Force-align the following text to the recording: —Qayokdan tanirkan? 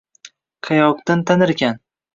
—Qayokdan 0.69 1.25
tanirkan? 1.31 1.83